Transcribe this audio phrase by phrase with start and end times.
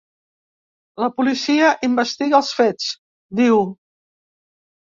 [1.03, 2.89] La policia investiga els fets,
[3.43, 3.63] diu.